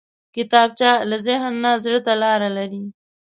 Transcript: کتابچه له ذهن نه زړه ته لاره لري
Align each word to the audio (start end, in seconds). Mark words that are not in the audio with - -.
کتابچه 0.35 0.89
له 1.09 1.17
ذهن 1.27 1.53
نه 1.63 1.71
زړه 1.83 1.99
ته 2.05 2.13
لاره 2.23 2.49
لري 2.57 2.83